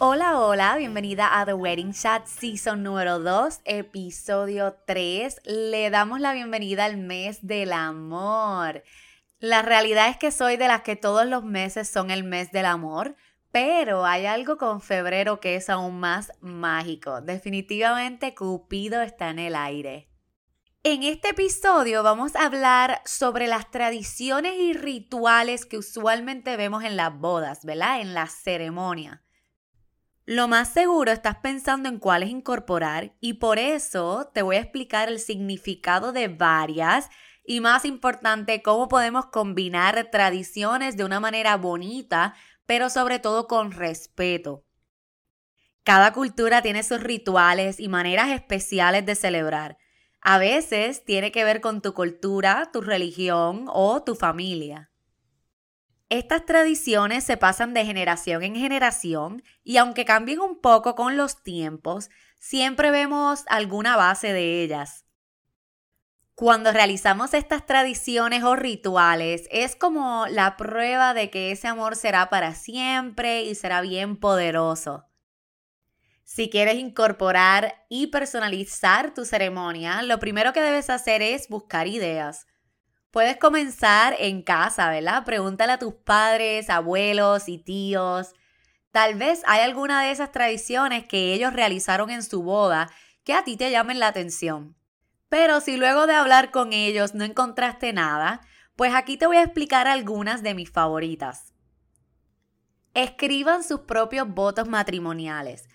[0.00, 5.40] Hola, hola, bienvenida a The Wedding Chat Season número 2, episodio 3.
[5.44, 8.84] Le damos la bienvenida al mes del amor.
[9.40, 12.66] La realidad es que soy de las que todos los meses son el mes del
[12.66, 13.16] amor,
[13.50, 17.20] pero hay algo con febrero que es aún más mágico.
[17.20, 20.08] Definitivamente Cupido está en el aire.
[20.84, 26.96] En este episodio vamos a hablar sobre las tradiciones y rituales que usualmente vemos en
[26.96, 28.00] las bodas, ¿verdad?
[28.00, 29.24] En la ceremonia.
[30.30, 35.08] Lo más seguro estás pensando en cuáles incorporar y por eso te voy a explicar
[35.08, 37.08] el significado de varias
[37.46, 42.34] y más importante, cómo podemos combinar tradiciones de una manera bonita,
[42.66, 44.66] pero sobre todo con respeto.
[45.82, 49.78] Cada cultura tiene sus rituales y maneras especiales de celebrar.
[50.20, 54.90] A veces tiene que ver con tu cultura, tu religión o tu familia.
[56.10, 61.42] Estas tradiciones se pasan de generación en generación y aunque cambien un poco con los
[61.42, 65.04] tiempos, siempre vemos alguna base de ellas.
[66.34, 72.30] Cuando realizamos estas tradiciones o rituales es como la prueba de que ese amor será
[72.30, 75.04] para siempre y será bien poderoso.
[76.24, 82.46] Si quieres incorporar y personalizar tu ceremonia, lo primero que debes hacer es buscar ideas.
[83.10, 85.24] Puedes comenzar en casa, ¿verdad?
[85.24, 88.34] Pregúntale a tus padres, abuelos y tíos.
[88.90, 92.90] Tal vez hay alguna de esas tradiciones que ellos realizaron en su boda
[93.24, 94.76] que a ti te llamen la atención.
[95.28, 98.40] Pero si luego de hablar con ellos no encontraste nada,
[98.76, 101.52] pues aquí te voy a explicar algunas de mis favoritas.
[102.94, 105.68] Escriban sus propios votos matrimoniales.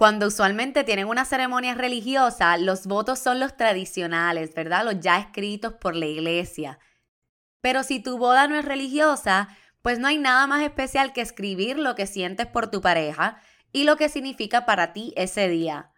[0.00, 4.82] Cuando usualmente tienen una ceremonia religiosa, los votos son los tradicionales, ¿verdad?
[4.82, 6.78] Los ya escritos por la iglesia.
[7.60, 9.48] Pero si tu boda no es religiosa,
[9.82, 13.84] pues no hay nada más especial que escribir lo que sientes por tu pareja y
[13.84, 15.90] lo que significa para ti ese día.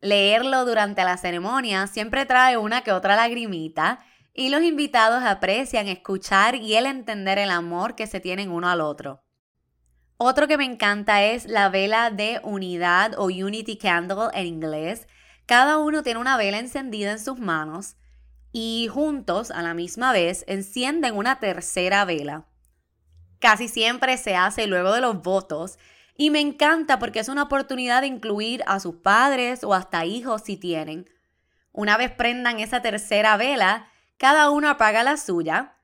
[0.00, 3.98] Leerlo durante la ceremonia siempre trae una que otra lagrimita
[4.32, 8.80] y los invitados aprecian escuchar y el entender el amor que se tienen uno al
[8.80, 9.21] otro.
[10.24, 15.08] Otro que me encanta es la vela de unidad o Unity Candle en inglés.
[15.46, 17.96] Cada uno tiene una vela encendida en sus manos
[18.52, 22.46] y juntos a la misma vez encienden una tercera vela.
[23.40, 25.76] Casi siempre se hace luego de los votos
[26.16, 30.42] y me encanta porque es una oportunidad de incluir a sus padres o hasta hijos
[30.42, 31.10] si tienen.
[31.72, 35.74] Una vez prendan esa tercera vela, cada uno apaga la suya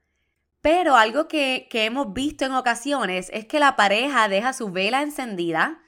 [0.61, 5.81] pero algo que, hemos visto en ocasiones es que la pareja deja su vela encendida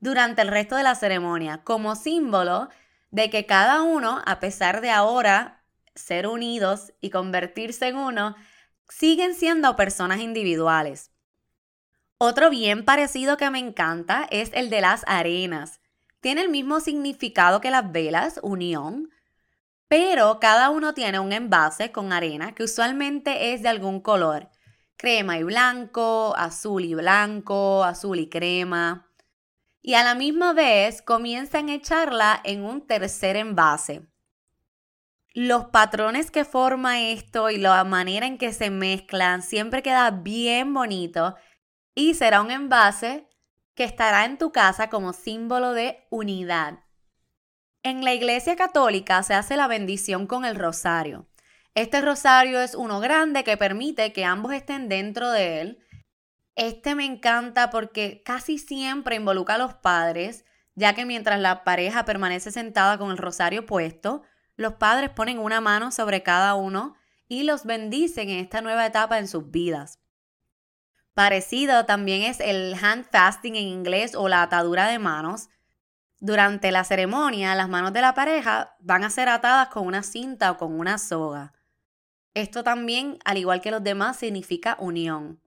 [0.00, 2.68] durante el resto de la ceremonia como símbolo
[3.10, 8.36] de que cada uno, a pesar de ahora ser unidos y convertirse en uno,
[8.88, 11.10] siguen siendo personas individuales.
[12.18, 15.80] Otro bien parecido que me encanta es el de las arenas.
[16.20, 19.10] Tiene el mismo significado que las velas, unión,
[19.88, 24.50] pero cada uno tiene un envase con arena que usualmente es de algún color.
[24.96, 29.10] Crema y blanco, azul y blanco, azul y crema.
[29.82, 34.08] Y a la misma vez comienzan a echarla en un tercer envase.
[35.34, 40.72] Los patrones que forma esto y la manera en que se mezclan siempre queda bien
[40.72, 41.36] bonito
[41.94, 43.28] y será un envase
[43.74, 46.85] que estará en tu casa como símbolo de unidad.
[47.86, 51.28] En la Iglesia Católica se hace la bendición con el rosario.
[51.76, 55.78] Este rosario es uno grande que permite que ambos estén dentro de él.
[56.56, 60.44] Este me encanta porque casi siempre involucra a los padres,
[60.74, 64.24] ya que mientras la pareja permanece sentada con el rosario puesto,
[64.56, 66.96] los padres ponen una mano sobre cada uno
[67.28, 70.00] y los bendicen en esta nueva etapa en sus vidas.
[71.14, 75.50] Parecido también es el hand fasting en inglés o la atadura de manos.
[76.18, 80.50] Durante la ceremonia, las manos de la pareja van a ser atadas con una cinta
[80.50, 81.52] o con una soga.
[82.32, 85.40] Esto también, al igual que los demás, significa unión.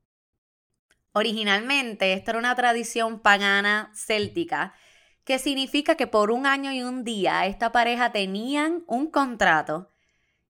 [1.11, 4.73] Originalmente, esta era una tradición pagana céltica
[5.23, 9.91] que significa que por un año y un día esta pareja tenían un contrato.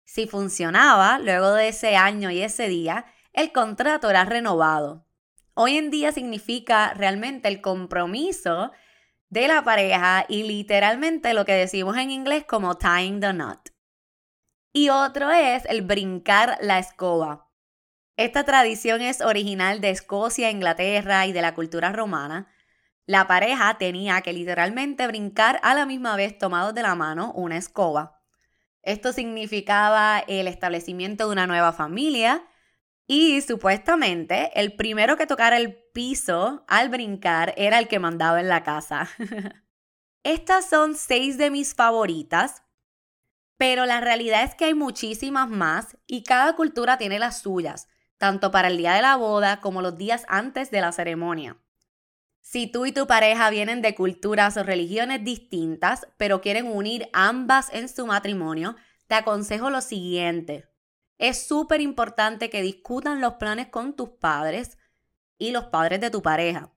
[0.04, 5.06] Si funcionaba, luego de ese año y ese día, el contrato era renovado.
[5.54, 8.72] Hoy en día significa realmente el compromiso
[9.30, 13.74] de la pareja y literalmente lo que decimos en inglés como tying the knot.
[14.74, 17.50] Y otro es el brincar la escoba.
[18.16, 22.48] Esta tradición es original de Escocia, Inglaterra y de la cultura romana.
[23.06, 27.58] La pareja tenía que literalmente brincar a la misma vez tomados de la mano una
[27.58, 28.22] escoba.
[28.82, 32.44] Esto significaba el establecimiento de una nueva familia
[33.08, 38.50] y supuestamente el primero que tocara el piso al brincar era el que mandaba en
[38.50, 39.10] la casa.
[40.24, 42.64] Estas son seis de mis favoritas,
[43.58, 47.88] pero la realidad es que hay muchísimas más y cada cultura tiene las suyas,
[48.18, 51.58] tanto para el día de la boda como los días antes de la ceremonia.
[52.42, 57.70] Si tú y tu pareja vienen de culturas o religiones distintas, pero quieren unir ambas
[57.74, 58.76] en su matrimonio,
[59.08, 60.70] te aconsejo lo siguiente.
[61.18, 64.78] Es súper importante que discutan los planes con tus padres
[65.38, 66.74] y los padres de tu pareja.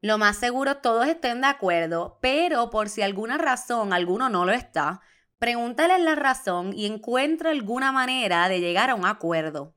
[0.00, 4.52] Lo más seguro todos estén de acuerdo, pero por si alguna razón alguno no lo
[4.52, 5.00] está,
[5.38, 9.76] pregúntale la razón y encuentra alguna manera de llegar a un acuerdo.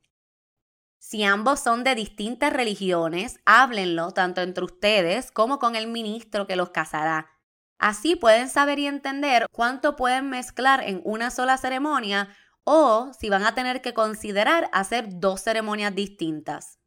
[0.97, 6.55] Si ambos son de distintas religiones, háblenlo tanto entre ustedes como con el ministro que
[6.55, 7.29] los casará.
[7.77, 12.29] Así pueden saber y entender cuánto pueden mezclar en una sola ceremonia
[12.65, 16.79] o si van a tener que considerar hacer dos ceremonias distintas.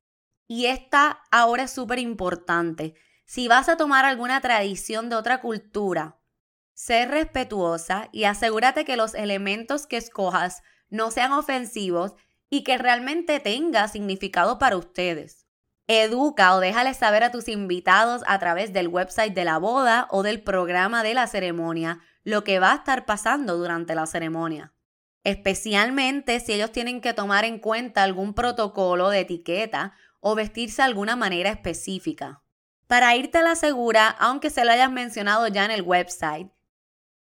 [0.46, 2.94] Y esta ahora es súper importante.
[3.24, 6.18] Si vas a tomar alguna tradición de otra cultura,
[6.74, 12.14] sé respetuosa y asegúrate que los elementos que escojas no sean ofensivos
[12.50, 15.46] y que realmente tenga significado para ustedes.
[15.86, 20.22] Educa o déjale saber a tus invitados a través del website de la boda o
[20.22, 24.74] del programa de la ceremonia lo que va a estar pasando durante la ceremonia
[25.28, 30.86] especialmente si ellos tienen que tomar en cuenta algún protocolo de etiqueta o vestirse de
[30.86, 32.42] alguna manera específica.
[32.86, 36.50] Para irte a la segura, aunque se lo hayas mencionado ya en el website,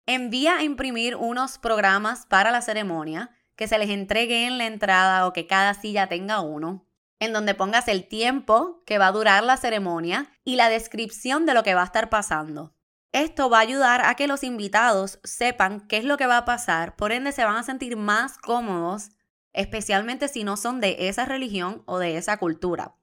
[0.07, 5.27] envía a imprimir unos programas para la ceremonia que se les entregue en la entrada
[5.27, 6.89] o que cada silla tenga uno,
[7.21, 11.53] en donde pongas el tiempo que va a durar la ceremonia y la descripción de
[11.53, 12.75] lo que va a estar pasando.
[13.13, 16.45] Esto va a ayudar a que los invitados sepan qué es lo que va a
[16.47, 19.11] pasar, por ende se van a sentir más cómodos,
[19.53, 22.95] especialmente si no son de esa religión o de esa cultura.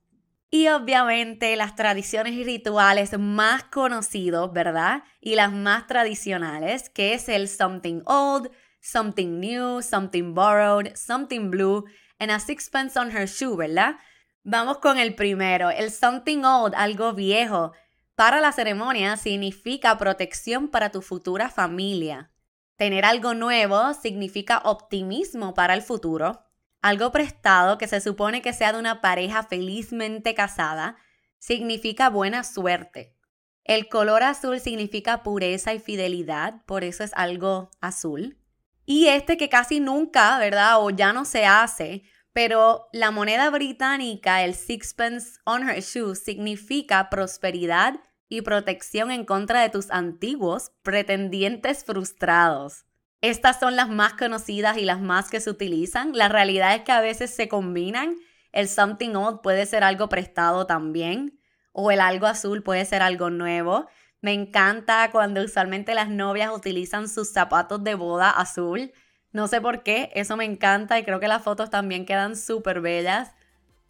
[0.49, 5.03] Y obviamente las tradiciones y rituales más conocidos, ¿verdad?
[5.21, 8.49] Y las más tradicionales, que es el something old,
[8.81, 11.85] something new, something borrowed, something blue,
[12.17, 13.97] and a sixpence on her shoe, ¿verdad?
[14.43, 17.73] Vamos con el primero, el something old, algo viejo
[18.19, 22.33] para la ceremonia significa protección para tu futura familia.
[22.75, 26.43] Tener algo nuevo significa optimismo para el futuro.
[26.81, 30.97] Algo prestado que se supone que sea de una pareja felizmente casada
[31.37, 33.15] significa buena suerte.
[33.63, 38.37] El color azul significa pureza y fidelidad, por eso es algo azul.
[38.85, 40.83] Y este que casi nunca, ¿verdad?
[40.83, 47.09] O ya no se hace, pero la moneda británica, el sixpence on her shoe, significa
[47.09, 52.85] prosperidad y protección en contra de tus antiguos pretendientes frustrados.
[53.21, 56.13] Estas son las más conocidas y las más que se utilizan.
[56.13, 58.15] La realidad es que a veces se combinan.
[58.53, 61.39] El something old puede ser algo prestado también.
[61.73, 63.87] O el algo azul puede ser algo nuevo.
[64.21, 68.91] Me encanta cuando usualmente las novias utilizan sus zapatos de boda azul.
[69.31, 72.79] No sé por qué, eso me encanta y creo que las fotos también quedan súper
[72.81, 73.31] bellas.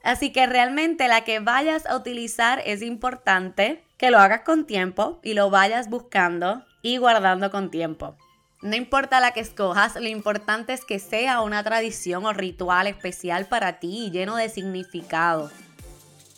[0.03, 5.19] Así que realmente la que vayas a utilizar es importante que lo hagas con tiempo
[5.23, 8.15] y lo vayas buscando y guardando con tiempo.
[8.61, 13.45] No importa la que escojas, lo importante es que sea una tradición o ritual especial
[13.45, 15.51] para ti y lleno de significado.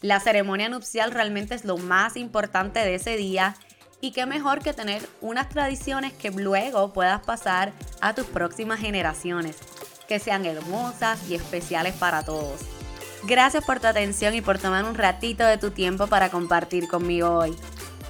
[0.02, 3.56] La ceremonia nupcial realmente es lo más importante de ese día
[4.02, 9.58] y qué mejor que tener unas tradiciones que luego puedas pasar a tus próximas generaciones,
[10.08, 12.81] que sean hermosas y especiales para todos.
[13.24, 17.30] Gracias por tu atención y por tomar un ratito de tu tiempo para compartir conmigo
[17.30, 17.56] hoy.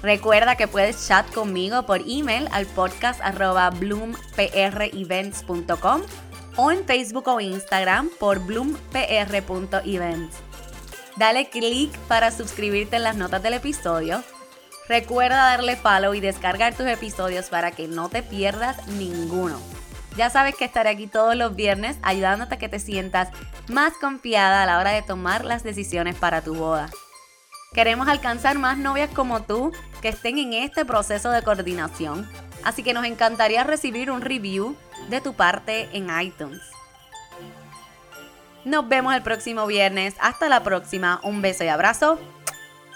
[0.02, 6.02] Recuerda que puedes chat conmigo por email al podcast arroba bloomprevents.com
[6.56, 10.36] o en Facebook o Instagram por bloompr.events.
[11.16, 14.22] Dale click para suscribirte en las notas del episodio.
[14.88, 19.60] Recuerda darle follow y descargar tus episodios para que no te pierdas ninguno.
[20.16, 23.28] Ya sabes que estaré aquí todos los viernes ayudándote a que te sientas
[23.68, 26.90] más confiada a la hora de tomar las decisiones para tu boda.
[27.72, 32.28] Queremos alcanzar más novias como tú que estén en este proceso de coordinación,
[32.64, 34.76] así que nos encantaría recibir un review
[35.08, 36.60] de tu parte en iTunes.
[38.64, 40.14] Nos vemos el próximo viernes.
[40.20, 41.20] Hasta la próxima.
[41.24, 42.18] Un beso y abrazo.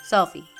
[0.08, 0.55] Sophie.